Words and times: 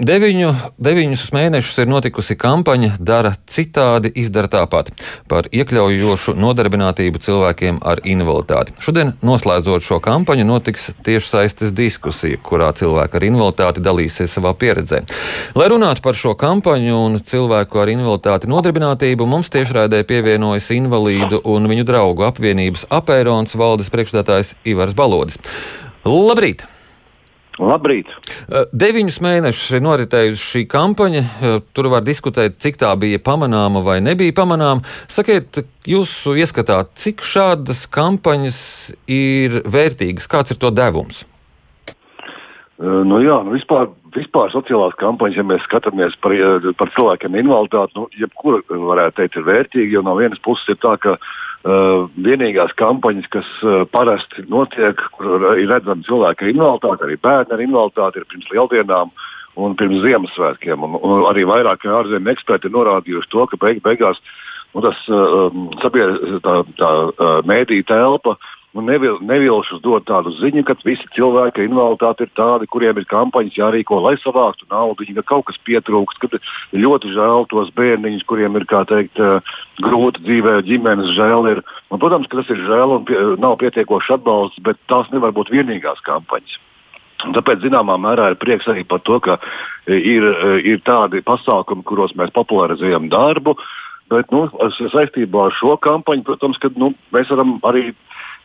Deviņu, 0.00 0.54
deviņus 0.80 1.26
mēnešus 1.36 1.82
ir 1.82 1.88
notikusi 1.90 2.32
kampaņa 2.40 2.94
Dara 3.04 3.34
citādi, 3.44 4.08
izdara 4.16 4.48
tāpat 4.48 4.88
par 5.28 5.50
iekļaujošu 5.52 6.32
nodarbinātību 6.40 7.20
cilvēkiem 7.20 7.82
ar 7.84 8.00
invaliditāti. 8.08 8.72
Šodien, 8.80 9.12
noslēdzot 9.20 9.84
šo 9.84 9.98
kampaņu, 10.00 10.46
notiks 10.48 10.88
tiešsaistes 11.04 11.76
diskusija, 11.76 12.40
kurā 12.40 12.70
cilvēki 12.80 13.20
ar 13.20 13.28
invaliditāti 13.28 13.84
dalīsies 13.84 14.38
savā 14.38 14.54
pieredzē. 14.56 15.02
Lai 15.60 15.68
runātu 15.68 16.06
par 16.08 16.16
šo 16.16 16.32
kampaņu 16.32 16.96
un 16.96 17.20
cilvēku 17.20 17.84
ar 17.84 17.92
invaliditāti 17.92 18.48
nodarbinātību, 18.48 19.28
mums 19.28 19.52
tiešraidē 19.52 20.00
pievienojas 20.08 20.72
invalīdu 20.80 21.44
un 21.44 21.68
viņu 21.68 21.88
draugu 21.92 22.30
apvienības 22.32 22.88
apērons 22.88 23.52
valdes 23.52 23.92
priekšstādātājs 23.92 24.56
Ivars 24.64 24.96
Balodis. 24.96 25.36
Labrīt! 26.08 26.64
Labrīt! 27.58 28.10
Eh, 28.48 28.68
deviņus 28.72 29.18
mēnešus 29.24 29.76
ir 29.76 29.82
noritējusi 29.84 30.46
šī 30.52 30.62
kampaņa. 30.70 31.20
Eh, 31.20 31.56
tur 31.74 31.90
var 31.92 32.04
diskutēt, 32.06 32.60
cik 32.62 32.78
tā 32.80 32.92
bija 33.00 33.18
pamanāma 33.18 33.82
vai 33.84 33.98
nebija 34.00 34.36
pamanāma. 34.36 34.84
Sakiet, 35.10 35.64
jūsu 35.88 36.36
ieskatā, 36.38 36.84
cik 36.94 37.24
šādas 37.26 37.86
kampaņas 37.90 38.60
ir 39.10 39.62
vērtīgas, 39.66 40.30
kāds 40.30 40.54
ir 40.54 40.60
to 40.62 40.70
devums? 40.70 41.24
Uh, 42.80 43.02
nu 43.04 43.18
jā, 43.20 43.36
nu 43.44 43.52
vispār, 43.52 43.90
vispār 44.14 44.48
sociālās 44.54 44.94
kampaņas, 44.96 45.36
ja 45.36 45.44
mēs 45.44 45.66
skatāmies 45.66 46.14
par, 46.24 46.32
par 46.80 46.88
cilvēkiem 46.94 47.36
invaliditāti, 47.42 47.92
nu, 47.98 48.06
jebkura 48.16 48.62
varētu 48.70 49.20
teikt, 49.20 49.36
ir 49.36 49.48
vērtīga. 49.50 49.92
Jo 49.98 50.02
no 50.06 50.14
vienas 50.16 50.40
puses 50.40 50.72
ir 50.72 50.80
tā, 50.80 50.94
ka 50.96 51.18
Uh, 51.18 51.49
vienīgās 51.64 52.72
kampaņas, 52.80 53.26
kas 53.28 53.48
uh, 53.64 53.82
parasti 53.92 54.46
notiek, 54.48 54.96
kur 55.16 55.44
ir 55.60 55.68
redzami 55.68 56.06
cilvēki 56.06 56.46
ar 56.46 56.52
invaliditāti, 56.54 57.04
arī 57.04 57.16
bērni 57.20 57.56
ar 57.56 57.64
invaliditāti, 57.66 58.20
ir 58.22 58.30
pirms 58.30 58.52
lieldienām 58.54 59.10
un 59.60 59.74
pirms 59.76 60.00
Ziemassvētkiem. 60.04 60.86
Un, 60.86 60.96
un 61.04 61.26
arī 61.28 61.44
vairāk 61.44 61.84
ārzemju 61.84 62.32
eksperti 62.32 62.70
ir 62.70 62.76
norādījuši 62.78 63.32
to, 63.34 63.44
ka 63.50 63.60
beig, 63.60 63.82
beigās 63.84 64.22
nu, 64.72 64.80
tas 64.86 65.04
uh, 65.12 65.52
sabiedrības 65.82 66.40
tā, 66.46 66.56
tā 66.80 66.90
uh, 67.10 67.36
mēdī 67.44 67.82
telpa 67.84 68.38
uh, 68.38 68.59
nu, 68.72 68.84
nevil, 68.86 69.18
nevilšus 69.26 69.82
dot 69.82 70.06
tādu 70.06 70.30
ziņu, 70.36 70.62
ka 70.66 70.76
visi 70.86 71.06
cilvēki 71.16 71.62
ar 71.62 71.66
invaliditāti 71.66 72.26
ir 72.26 72.30
tādi, 72.38 72.68
kuriem 72.70 73.00
ir 73.00 73.08
kampaņas 73.10 73.58
jārīko, 73.58 73.98
lai 74.04 74.14
savāktu 74.22 74.68
naudu, 74.70 75.08
ka 75.18 75.24
kaut 75.32 75.48
kas 75.50 75.58
pietrūkst, 75.66 76.22
ka 76.22 76.40
ļoti 76.76 77.10
žēl 77.16 77.48
tos 77.50 77.72
bērniņus, 77.74 78.26
kuriem 78.30 78.56
ir 78.60 78.66
teikt, 78.70 79.18
eh, 79.18 79.40
grūti 79.82 80.22
dzīvē, 80.22 80.60
ģimenes 80.68 81.14
žēl. 81.18 81.50
Ir. 81.50 81.62
Un, 81.90 81.98
protams, 81.98 82.28
ka 82.30 82.38
tas 82.38 82.50
ir 82.50 82.62
žēl 82.62 82.96
un 82.98 83.04
pie, 83.04 83.18
nav 83.42 83.58
pietiekošs 83.58 84.14
atbalsts, 84.20 84.62
bet 84.62 84.78
tās 84.86 85.10
nevar 85.10 85.32
būt 85.32 85.50
vienīgās 85.50 85.98
kampaņas. 86.06 86.58
Un 87.26 87.34
tāpēc, 87.36 87.60
zināmā 87.60 87.98
mērā, 88.00 88.30
ir 88.30 88.40
prieks 88.40 88.68
arī 88.70 88.86
par 88.86 89.02
to, 89.04 89.18
ka 89.20 89.36
ir, 89.86 90.24
ir 90.64 90.80
tādi 90.86 91.20
pasākumi, 91.20 91.84
kuros 91.84 92.14
mēs 92.16 92.32
popularizējam 92.32 93.10
darbu. 93.12 93.58
Bet 94.10 94.32
nu, 94.32 94.48
saistībā 94.74 95.50
ar 95.50 95.52
šo 95.54 95.76
kampaņu, 95.76 96.24
protams, 96.26 96.58
ka, 96.58 96.70
nu, 96.80 96.94
mēs 97.12 97.28
varam 97.30 97.58
arī 97.68 97.92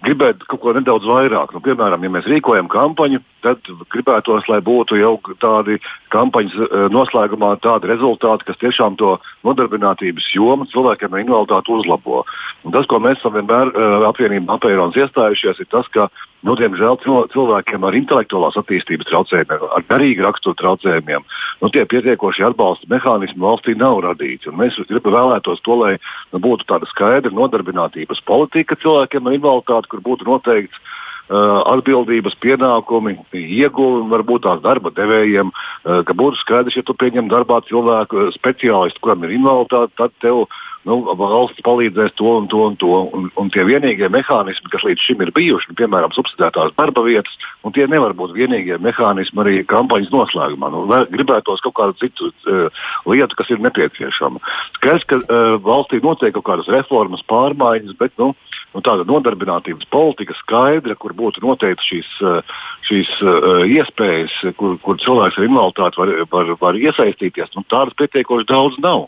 gribētu 0.06 0.48
kaut 0.50 0.62
ko 0.62 0.74
nedaudz 0.76 1.08
vairāk. 1.10 1.54
Nu, 1.56 1.62
piemēram, 1.66 2.04
ja 2.06 2.12
mēs 2.14 2.28
rīkojam 2.30 2.70
kampaņu, 2.72 3.22
tad 3.46 3.70
gribētos, 3.94 4.48
lai 4.52 4.62
būtu 4.66 5.00
jau 5.00 5.16
tādi 5.42 5.80
kampaņas 6.14 6.56
eh, 6.62 6.76
noslēgumā 6.94 7.56
tādi 7.66 7.92
rezultāti, 7.92 8.48
kas 8.50 8.62
tiešām 8.62 8.98
to 9.02 9.16
nodarbinātības 9.48 10.30
jomu 10.36 10.70
cilvēkiem 10.72 11.14
ar 11.14 11.26
invaliditāti 11.26 11.74
uzlabo. 11.76 12.24
Un 12.66 12.76
tas, 12.76 12.88
ko 12.90 13.02
mēs 13.04 13.20
esam 13.20 13.36
vienmēr 13.38 13.72
uh, 13.72 14.08
apvienībā 14.10 14.58
apēronas 14.58 14.98
iestājušies, 14.98 15.62
ir 15.62 15.70
tas, 15.70 15.90
ka 15.94 16.08
Nu, 16.46 16.54
diemžēl 16.60 17.00
cilvēkiem 17.34 17.86
ar 17.88 17.96
intelektuālās 17.98 18.58
attīstības 18.60 19.08
traucējumiem, 19.10 19.64
ar 19.66 19.86
garīgu 19.90 20.26
raksturu 20.28 20.58
traucējumiem, 20.60 21.24
nu, 21.64 21.70
tie 21.74 21.86
pietiekoši 21.90 22.46
atbalsta 22.52 22.90
mehānismi 22.92 23.42
valstī 23.42 23.74
nav 23.80 24.04
radīti. 24.06 24.52
Un 24.52 24.60
mēs 24.60 24.78
gribam 24.86 25.16
vēlētos 25.16 25.64
to, 25.66 25.80
lai 25.82 25.96
nu, 25.98 26.42
būtu 26.44 26.68
tāda 26.70 26.86
skaidra 26.92 27.34
nodarbinātības 27.34 28.22
politika 28.30 28.78
cilvēkiem 28.78 29.26
ar 29.26 29.40
invaliditāti, 29.40 29.90
kur 29.90 30.04
būtu 30.06 30.30
noteikts 30.30 30.78
uh, 30.78 31.66
atbildības, 31.74 32.38
pienākumi, 32.46 33.18
ieguvumi 33.42 34.14
varbūt 34.14 34.46
tās 34.46 34.62
darba 34.62 34.94
devējiem, 34.94 35.50
uh, 35.50 36.04
ka 36.06 36.14
būtu 36.14 36.44
skaidrs, 36.44 36.78
ja 36.78 36.86
tu 36.86 36.94
pieņem 36.94 37.32
darbā 37.34 37.64
cilvēku 37.72 38.30
speciālistu, 38.38 39.02
kuram 39.02 39.26
ir 39.26 39.34
invaliditāte, 39.40 39.98
tad 39.98 40.14
tev 40.22 40.46
nu, 40.86 40.98
valsts 41.20 41.64
palīdzēs 41.66 42.16
to 42.20 42.36
un 42.40 42.48
to 42.52 42.62
un 42.68 42.78
to. 42.82 42.92
Un, 43.16 43.30
un 43.42 43.52
tie 43.54 43.66
vienīgie 43.68 44.10
mehānismi, 44.14 44.72
kas 44.74 44.86
līdz 44.88 45.06
šim 45.06 45.24
ir 45.26 45.32
bijuši, 45.36 45.72
nu, 45.72 45.78
piemēram, 45.82 46.14
subsidētās 46.16 46.76
darba 46.78 47.06
vietas, 47.06 47.36
un 47.66 47.76
tie 47.76 47.88
nevar 47.92 48.16
būt 48.18 48.36
vienīgie 48.38 48.78
mehānismi 48.84 49.44
arī 49.44 49.56
kampaņas 49.70 50.14
noslēgumā. 50.14 50.72
Nu, 50.74 50.84
gribētos 51.14 51.64
kaut 51.66 51.78
kādu 51.80 51.98
citu 52.02 52.32
uh, 52.32 52.84
lietu, 53.10 53.38
kas 53.40 53.52
ir 53.54 53.64
nepieciešama. 53.66 54.42
Skaidrs, 54.80 55.08
ka 55.10 55.22
uh, 55.22 55.56
valstī 55.66 56.02
notiek 56.04 56.36
kaut 56.38 56.48
kādas 56.52 56.72
reformas, 56.72 57.26
pārmaiņas, 57.30 57.98
bet 58.00 58.14
nu, 58.22 58.34
nu, 58.76 58.84
tāda 58.86 59.06
nodarbinātības 59.08 59.88
politika 59.94 60.36
skaidra, 60.42 60.98
kur 61.00 61.16
būtu 61.18 61.44
noteikti 61.46 61.90
šīs, 61.90 62.12
uh, 62.22 62.56
šīs 62.88 63.12
uh, 63.24 63.64
iespējas, 63.72 64.36
kur, 64.60 64.78
kur 64.84 65.00
cilvēks 65.02 65.40
ar 65.40 65.48
invaliditāti 65.48 66.02
var, 66.02 66.14
var, 66.36 66.54
var 66.62 66.80
iesaistīties, 66.80 67.54
nu, 67.56 67.66
tādas 67.72 67.96
pietiekoši 68.00 68.50
daudz 68.52 68.80
nav. 68.84 69.08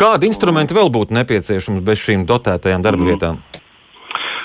Kādi 0.00 0.30
instrumenti 0.30 0.76
vēl 0.76 0.92
būtu 0.94 1.16
nepieciešams 1.20 1.84
bez 1.86 2.02
šīm 2.02 2.26
dotētajām 2.28 2.84
darba 2.84 3.06
mm. 3.06 3.12
vietām? 3.12 3.42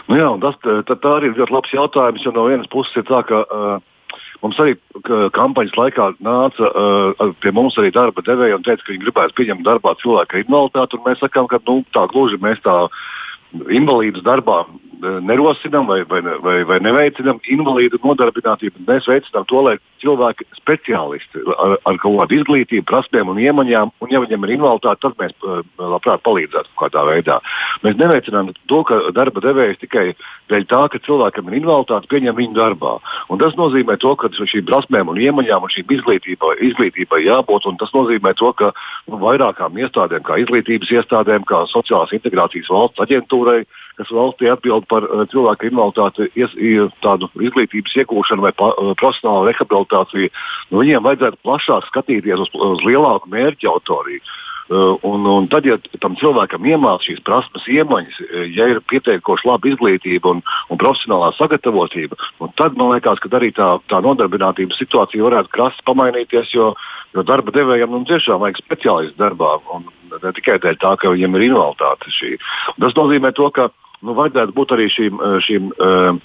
Nu 0.10 0.18
jā, 0.18 0.30
tas, 0.42 0.58
tā, 0.64 0.96
tā 0.96 1.16
arī 1.20 1.30
ir 1.30 1.42
ļoti 1.42 1.54
labs 1.54 1.74
jautājums, 1.76 2.26
jo 2.26 2.34
no 2.34 2.48
vienas 2.50 2.70
puses 2.72 2.96
ir 2.98 3.06
tā, 3.10 3.22
ka 3.28 3.44
uh, 3.46 3.80
Mums 4.40 4.60
arī 4.64 4.76
kampaņas 5.36 5.76
laikā 5.76 6.06
nāca 6.24 6.70
uh, 6.72 7.32
pie 7.44 7.52
mums 7.56 7.76
arī 7.80 7.92
darba 7.92 8.24
devēja 8.24 8.56
un 8.56 8.64
teica, 8.64 8.86
ka 8.86 8.94
viņi 8.94 9.04
gribētu 9.04 9.36
pieņemt 9.36 9.66
darbā 9.68 9.92
cilvēku 10.00 10.38
ar 10.38 10.44
invaliditāti. 10.46 11.00
Mēs 11.04 11.20
sakām, 11.20 11.50
ka 11.52 11.60
nu, 11.68 11.82
tā 11.96 12.06
gluži 12.12 12.40
mēs 12.40 12.62
tā 12.64 12.76
invalīdus 13.54 14.26
darbā 14.26 14.64
nerosinām 15.00 15.88
vai, 15.88 16.02
vai, 16.08 16.22
vai, 16.44 16.58
vai 16.68 16.80
neveicinām 16.84 17.40
invalīdu 17.48 18.00
nodarbinātību. 18.04 18.84
Mēs 18.88 19.08
veicinām 19.08 19.46
to, 19.48 19.62
lai 19.64 19.76
cilvēki 20.04 20.48
speciālisti 20.58 21.44
ar, 21.56 21.76
ar 21.88 22.00
kaut 22.02 22.18
kādu 22.22 22.38
izglītību, 22.40 22.86
prasmēm 22.88 23.32
un 23.32 23.40
iemaņām, 23.44 23.92
un 24.04 24.12
ja 24.12 24.22
viņiem 24.24 24.46
ir 24.46 24.54
invaliditāte, 24.58 25.02
tad 25.06 25.18
mēs 25.20 25.36
eh, 25.36 25.62
labprāt 25.80 26.24
palīdzētu 26.28 26.72
kaut 26.74 26.94
kādā 26.94 27.06
veidā. 27.08 27.40
Mēs 27.86 27.98
neveicinām 28.00 28.52
to, 28.72 28.82
ka 28.88 29.00
darba 29.16 29.44
devējs 29.44 29.82
tikai 29.84 30.06
dēļ 30.52 30.68
tā, 30.72 30.82
ka 30.92 31.02
cilvēkam 31.06 31.52
ir 31.52 31.60
invaliditāte, 31.62 32.12
pieņem 32.12 32.40
viņu 32.40 32.58
darbā. 32.60 32.96
Un 33.32 33.42
tas 33.42 33.56
nozīmē 33.60 34.00
to, 34.04 34.16
ka 34.20 34.32
šīm 34.36 34.68
prasmēm 34.68 35.12
un 35.12 35.20
iemaņām 35.20 35.68
un 35.68 35.74
šīm 35.76 35.96
izglītībai, 36.00 36.56
izglītībai 36.72 37.24
jābūt, 37.26 37.70
un 37.72 37.80
tas 37.80 37.94
nozīmē 37.96 38.36
to, 38.40 38.52
ka 38.60 38.72
nu, 39.08 39.20
vairākām 39.24 39.80
iestādēm, 39.80 40.26
kā 40.28 40.40
izglītības 40.44 40.96
iestādēm, 41.00 41.48
kā 41.48 41.66
sociālās 41.72 42.16
integrācijas 42.16 42.72
valsts 42.72 43.04
aģentūrai, 43.06 43.62
kas 44.00 44.12
valstī 44.16 44.50
atbild 44.52 44.88
par 44.92 45.06
uh, 45.08 45.26
cilvēku 45.32 45.70
invaliditāti, 45.70 46.30
ies, 46.40 46.56
tādu 47.04 47.28
izglītības 47.44 47.98
iegūšanu 48.04 48.48
vai 48.48 48.54
pa, 48.56 48.72
uh, 48.72 48.94
profesionālu 49.00 49.50
rehabilitāciju, 49.50 50.32
nu, 50.72 50.84
viņiem 50.84 51.06
vajadzētu 51.08 51.42
plašāk 51.44 51.90
skatīties 51.92 52.46
uz, 52.46 52.54
uz 52.56 52.86
lielāku 52.88 53.32
mērķu 53.34 53.74
autoriju. 53.74 54.24
Uh, 54.70 54.96
un, 55.02 55.26
un 55.26 55.48
tad, 55.50 55.66
ja 55.66 55.80
tam 56.04 56.14
cilvēkam 56.20 56.68
iemācās 56.70 57.08
šīs 57.08 57.24
prasmes, 57.26 57.66
iemaņas, 57.74 58.20
ja 58.54 58.68
ir 58.70 58.82
pietiekoši 58.86 59.48
laba 59.50 59.72
izglītība 59.72 60.36
un, 60.36 60.44
un 60.70 60.82
profesionālā 60.82 61.32
sagatavotība, 61.40 62.20
tad 62.60 62.78
man 62.78 62.94
liekas, 62.94 63.22
ka 63.24 63.32
arī 63.40 63.50
tā, 63.58 63.72
tā 63.90 64.02
nodarbinātības 64.06 64.78
situācija 64.78 65.26
varētu 65.26 65.54
krasi 65.56 65.86
pamainīties, 65.90 66.54
jo, 66.54 66.76
jo 67.18 67.26
darba 67.26 67.56
devējiem 67.56 67.96
nu, 67.96 68.04
tiešām 68.10 68.44
vajag 68.46 68.62
speciālistu 68.62 69.18
darbā. 69.18 69.58
Un, 69.74 69.90
ne 70.18 70.34
tikai 70.36 70.58
dēļ 70.62 70.80
tā, 70.82 70.96
ka 71.00 71.12
viņiem 71.14 71.38
ir 71.38 71.48
invaliditāte. 71.50 72.14
Un 72.76 72.86
tas 72.86 72.98
nozīmē 72.98 73.34
to, 73.38 73.50
ka 73.56 73.70
nu, 74.06 74.16
vajadzētu 74.18 74.56
būt 74.56 74.76
arī 74.76 74.88
šīm, 74.94 75.20
eh, 75.20 75.38
šīm 75.46 75.72
uh, 75.76 76.20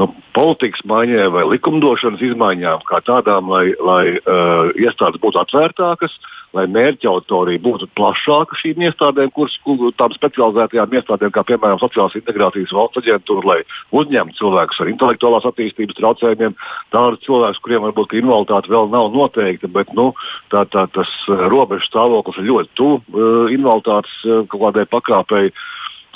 nu, 0.00 0.08
politikas 0.36 0.84
maiņai 0.88 1.28
vai 1.32 1.44
likumdošanas 1.48 2.22
izmaiņām, 2.30 2.84
kā 2.88 3.00
tādām, 3.06 3.50
lai, 3.52 3.66
lai 3.80 4.04
uh, 4.16 4.72
iestādes 4.76 5.20
būtu 5.22 5.40
atvērtākas, 5.40 6.16
lai 6.56 6.64
mērķa 6.72 7.08
autorija 7.10 7.60
būtu 7.62 7.88
plašāka 7.98 8.56
šīm 8.60 8.84
iestādēm, 8.86 9.32
kuras 9.34 9.56
tām 9.98 10.14
specializētajām 10.14 10.94
iestādēm, 10.98 11.32
kā 11.34 11.44
piemēram 11.48 11.80
Sociālās 11.82 12.16
integrācijas 12.18 12.74
valsts 12.76 13.02
aģentūra, 13.02 13.44
lai 13.50 13.58
uzņemtu 13.96 14.38
cilvēkus 14.40 14.82
ar 14.82 14.92
intelektuālās 14.92 15.48
attīstības 15.50 15.98
traucējumiem, 16.00 16.56
tādus 16.94 17.24
cilvēkus, 17.26 17.62
kuriem 17.64 17.88
varbūt 17.88 18.16
invaliditāte 18.20 18.72
vēl 18.72 18.90
nav 18.92 19.10
noteikta, 19.16 19.70
bet 19.72 19.92
nu, 19.96 20.10
tā, 20.54 20.64
tā, 20.72 20.86
tas 20.96 21.12
robežu 21.26 21.88
stāvoklis 21.90 22.40
ir 22.40 22.50
ļoti 22.52 22.72
tuvu 22.78 23.00
uh, 23.00 23.52
invaliditātes 23.52 24.20
uh, 24.24 24.44
kaut 24.48 24.68
kādai 24.68 24.86
pakāpei. 24.92 25.50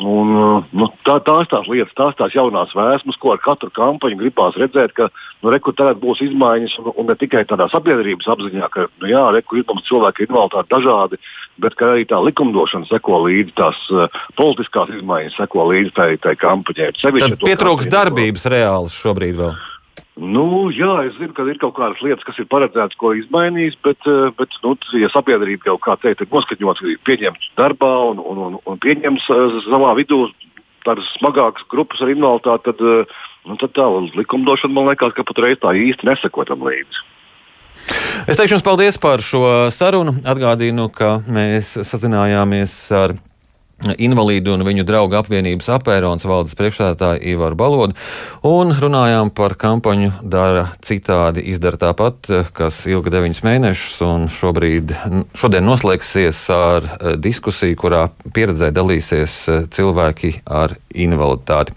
Un, 0.00 0.30
uh, 0.32 0.68
nu, 0.76 0.88
tā, 1.06 1.18
tās 1.24 1.48
tās 1.50 1.68
lietas, 1.68 1.92
tās 1.98 2.16
tās 2.18 2.34
jaunās 2.34 2.72
vēsmas, 2.76 3.18
ko 3.20 3.34
ar 3.34 3.40
katru 3.44 3.70
kampaņu 3.76 4.18
gribās 4.20 4.56
redzēt, 4.60 4.94
ka 4.96 5.08
nu, 5.44 5.52
tagad 5.52 6.00
būs 6.02 6.22
izmaiņas, 6.24 6.78
un, 6.80 6.92
un 6.94 7.10
ne 7.10 7.16
tikai 7.20 7.44
tādā 7.48 7.68
sabiedrības 7.72 8.30
apziņā, 8.34 8.70
ka 8.72 8.86
nu, 8.88 9.10
jā, 9.10 9.24
rekur 9.36 9.60
ir 9.60 9.66
mums 9.68 9.84
cilvēki 9.88 10.26
invaliditāti 10.28 10.72
dažādi, 10.74 11.20
bet 11.60 11.76
arī 11.84 12.06
tā 12.08 12.20
likumdošana 12.24 12.88
seko 12.88 13.24
līdzi, 13.26 13.56
tās 13.60 13.82
uh, 13.92 14.22
politiskās 14.40 14.92
izmaiņas 15.00 15.36
seko 15.42 15.68
līdzi 15.72 15.96
tai, 15.98 16.10
tai 16.24 16.36
kampaņai. 16.40 16.94
Pietrūks 17.44 17.90
darbības 17.92 18.48
reāls 18.52 18.96
šobrīd 19.02 19.36
vēl. 19.42 19.54
Nu, 20.20 20.68
jā, 20.68 21.06
es 21.08 21.14
zinu, 21.16 21.32
ka 21.32 21.46
ir 21.48 21.56
kaut 21.62 21.78
kādas 21.78 22.00
lietas, 22.04 22.26
kas 22.28 22.36
ir 22.42 22.48
paredzētas, 22.52 22.98
ko 23.00 23.14
izmainīs, 23.16 23.78
bet, 23.80 24.04
eh, 24.04 24.28
bet 24.36 24.52
nu, 24.60 24.74
ja 25.00 25.08
sabiedrība 25.08 25.70
kaut 25.70 25.80
kā 25.86 25.94
teikt, 26.02 26.20
ir 26.20 26.28
noskaņots, 26.34 26.84
pieņemts 27.08 27.46
darbā 27.56 27.92
un, 28.10 28.20
un, 28.20 28.42
un, 28.44 28.58
un 28.68 28.80
pieņems 28.84 29.30
eh, 29.32 29.56
savā 29.64 29.94
vidū 29.96 30.26
tādas 30.84 31.08
smagākas 31.16 31.64
grupas 31.72 32.02
ar 32.04 32.12
invaliditāti, 32.12 32.68
tad, 32.68 32.84
eh, 32.84 33.16
nu, 33.48 33.56
tad 33.62 33.72
tā 33.72 33.86
likumdošana 34.20 34.76
man 34.76 34.90
liekas, 34.90 35.16
ka 35.16 35.24
pat 35.24 35.40
reiz 35.40 35.56
tā 35.62 35.72
īsti 35.88 36.10
nesakotam 36.10 36.68
līdzi. 36.68 37.06
Es 38.28 38.36
teikšu 38.36 38.58
jums 38.58 38.66
paldies 38.66 39.00
par 39.00 39.24
šo 39.24 39.70
sarunu. 39.72 40.18
Atgādīju, 40.28 40.90
ka 40.92 41.14
mēs 41.32 41.78
sazinājāmies 41.88 42.76
ar 42.92 43.16
Invalīdu 43.80 44.52
un 44.52 44.64
viņu 44.66 44.84
draugu 44.84 45.16
apvienības 45.20 45.70
apērons 45.72 46.26
valdes 46.28 46.56
priekšsēdētāju 46.58 47.22
Ivaru 47.32 47.56
Balodu 47.56 47.96
un 48.46 48.74
runājām 48.76 49.32
par 49.32 49.54
kampaņu 49.60 50.12
Dara 50.20 50.66
citādi, 50.84 51.46
izdara 51.52 51.80
tāpat, 51.80 52.28
kas 52.56 52.82
ilga 52.90 53.14
deviņus 53.16 53.42
mēnešus 53.46 53.96
un 54.04 54.28
šobrīd, 54.32 54.92
šodien 55.38 55.64
noslēgsies 55.64 56.42
ar 56.54 56.90
eh, 56.90 57.16
diskusiju, 57.16 57.78
kurā 57.80 58.04
pieredzē 58.36 58.68
dalīsies 58.76 59.36
eh, 59.48 59.62
cilvēki 59.72 60.34
ar 60.44 60.76
invaliditāti. 60.92 61.76